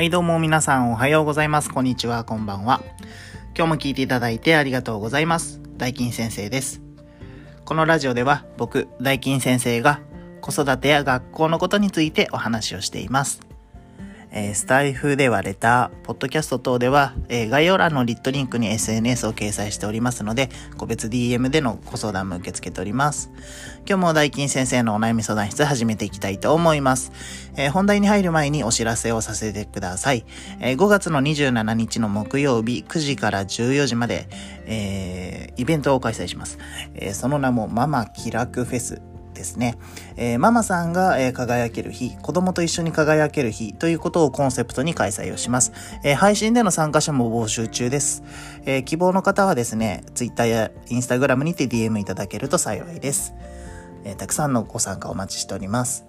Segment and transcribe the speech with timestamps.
[0.00, 1.68] はい、どうも皆さんおはようございます。
[1.68, 2.80] こんにちは、こんばんは。
[3.54, 5.60] 今日も聞いていただいてありがとうございます。
[5.76, 6.80] 大金先生です。
[7.66, 10.00] このラジオでは僕、大金先生が
[10.40, 13.40] 子育てや学校のことについてお話をしています。
[14.32, 23.32] えスタイフではレター、ポッドキャスト等では、え概要欄のリットリンクに SNS を掲載しておりますので、個別 DM でのご相談も受け付けております。
[23.88, 27.10] 今日も大金先生のお悩み相談室始めていきたいと思います。
[27.56, 30.24] えー本題に入る前にお知らせをさせてください。
[30.60, 34.28] えー5月の27日の木曜日9時から14時まで、
[34.66, 36.58] えーイベントを開催します。
[36.94, 39.02] えその名もママ気楽フェス
[39.40, 39.78] ですね。
[40.16, 45.72] えーママさんが、えー輝ける日、子供と一緒に輝ける日ということをコンセプトに開催をします。
[46.04, 48.22] えー配信での参加者も募集中です。
[48.66, 53.34] えー希望の方はですね、Twitter や Instagram にて DM いただけると幸いです。
[54.04, 56.04] えーたくさんのご参加お待ちしております。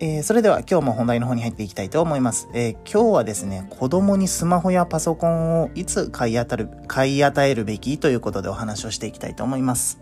[0.00, 2.48] えーそれでは今日も本題の方に入っていきたいと思います。
[2.54, 10.00] えー今日はですね、子供にスマホやパソコンをいつ買い当たる、買い与えるべきということでお話をしていきたいと思います。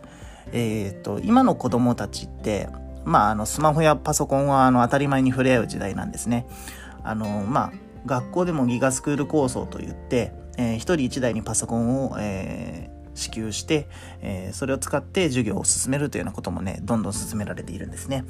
[0.53, 2.69] えっ、と、今の子供たちって、
[3.05, 6.47] まあ、あの、スマホやパソコンは、あの、当たり前に触れ合う時代なんですね。
[7.05, 7.73] あの、まあ、
[8.07, 13.89] 学校でもギガスクール構想といって、えー一人一台にパソコンを、えー支給して、
[14.23, 18.25] えーそれを使って授業を進めるというようなこともね、どんどん進められているんですね。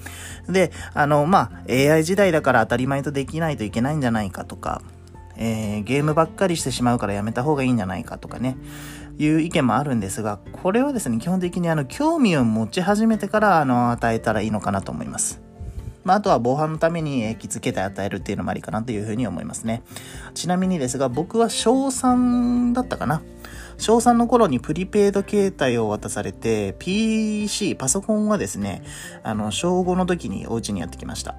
[0.48, 4.82] で、あの、まあ、AI 時代だから当たり前とできないといけないんじゃないかとか、
[5.36, 8.56] えーゲームばっかりしてしまうからやめた方がいいんじゃないかとかね、
[9.18, 15.40] いう意見もあるんですが、これはですね、基本的にあの、興味を持ち始めてから、あの、与えたらいいのかなと思います。
[16.04, 19.82] まあ、あとは防犯のためにえー気づけて与えるっていうのもありかなというふうに思いますね。
[20.34, 23.22] ちなみにですが、僕は小3だったかな。
[23.78, 28.82] 小3の頃にプリペイド携帯を渡されて、PC、パソコンはですね、
[29.22, 31.34] あの、小5の時にお家にやってきました。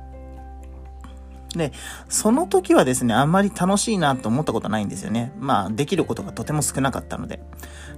[1.54, 1.72] で、
[2.10, 5.32] その時はですね、あんまり楽しいなと思ったことないんですよね。
[5.40, 7.42] まあ、できることがとても少なかったので。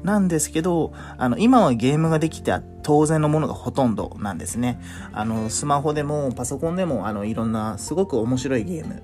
[0.03, 4.79] なんですけど、あの、今はゲームができて当然のものがほとんどなんですね。
[5.13, 9.01] あの、スマホでもパソコンでも、あの、いろんなすごく面白いゲーム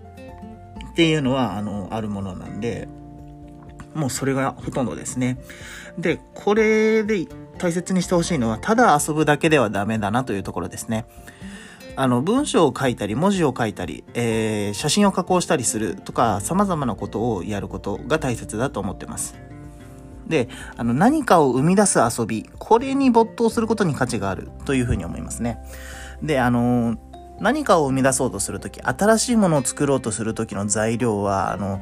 [0.91, 2.87] っていうのは、あの、あるものなんで、
[3.95, 5.37] もうそれがほとんどですね。
[5.97, 11.05] で、これで大切にしてほしいのは、ただ遊ぶだけではダメだなというところですね。
[11.95, 19.35] あの、文章を書いたり、文字を書いたり、えー写真を加工したりするとか、様々なことをやることが大切だと思ってます。
[20.27, 20.47] で、
[20.77, 25.57] あの、何かを生み出す遊び、これに没頭することに価値があるというふうに思いますね。
[26.23, 26.97] で、あの、
[27.39, 31.81] 何かを生み出そうとするとき、新しいものを作ろうとするときの材料は、あの、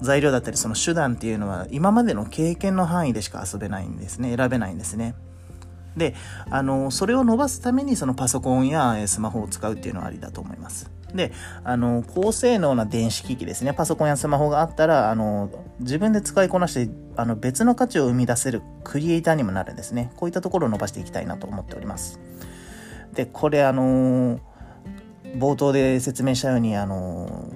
[0.00, 4.34] 材料だったりその手段っていうのは今までの経験の範囲でしか遊べないんですね。
[4.34, 5.14] 選べないんですね。
[5.96, 6.14] で、
[6.50, 10.90] あの、それを伸ばすためにそのパソコンやスマホを使うっていうのはありだと思います。
[11.14, 11.32] で、
[11.64, 13.72] あの、高性能な電子機器ですね。
[13.72, 20.12] パソコンやスマホがあったら、あの、自分で使いこなして、あの、別の価値を生み出せるクリエイターにもなるんですね。
[20.16, 22.20] こういったところを伸ばしていきたいなと思っております。
[23.14, 24.38] で、これあの
[25.36, 27.48] 冒頭で説明したように、あの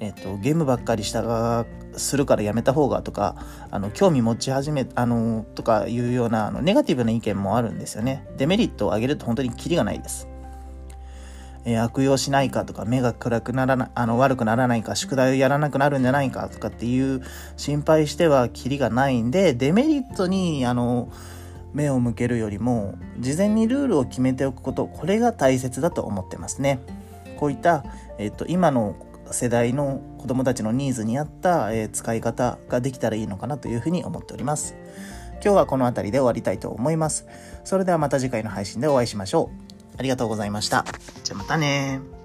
[0.00, 3.36] えっと、ゲームばっかりしたがするからやめた方がとか
[3.70, 8.26] あの興味持ち始めあのとかいうようなあのネガティブな意見もあるんですよね。
[8.36, 10.28] デメリットを上げると本当にキリがないです、
[11.64, 17.22] えー悪用しないかとか目が暗くならなあの悪くならないか宿題をやらなくなるんじゃないかとかっていう
[17.56, 21.10] 心配してはキリがないんでデメリットにあの
[21.72, 26.80] 目を向けるよりも事前にルールを決めておくことこれが大切だと思ってますね。
[27.36, 27.84] こういった、
[28.18, 28.96] えっと、今の
[29.30, 34.74] 世代の子供たちのニーズに合った、えー使い方ができたらいいのかなというふうに思っております。
[35.42, 37.26] 今日はこの辺りで終わりたいと思います。
[37.64, 39.66] それではまた次回の配信でお会いしましょう。
[39.98, 40.84] ありがとうございました。
[41.24, 42.15] じゃあまたね